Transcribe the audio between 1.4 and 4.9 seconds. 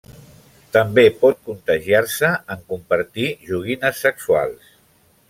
contagiar-se en compartir joguines sexuals.